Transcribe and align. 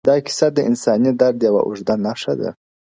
دا 0.09 0.15
کيسه 0.25 0.47
د 0.55 0.59
انساني 0.69 1.11
درد 1.21 1.39
يوه 1.47 1.61
اوږده 1.65 1.95
نښه 2.05 2.33
ده, 2.39 2.49